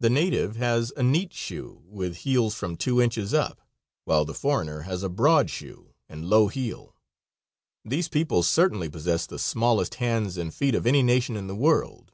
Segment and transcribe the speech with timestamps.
[0.00, 3.60] The native has a neat shoe, with heels from two inches up,
[4.06, 6.96] while the foreigner has a broad shoe and low heel.
[7.84, 12.12] These people certainly possess the smallest hands and feet of any nation in the world.